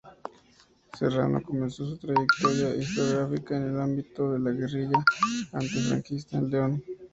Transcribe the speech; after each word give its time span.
Serrano 0.97 1.43
comenzó 1.43 1.85
su 1.85 1.95
trayectoria 1.99 2.73
historiográfica 2.75 3.55
en 3.57 3.63
el 3.75 3.79
ámbito 3.81 4.31
de 4.33 4.39
la 4.39 4.49
guerrilla 4.49 4.97
antifranquista 5.53 6.39
en 6.39 6.49
León. 6.49 6.83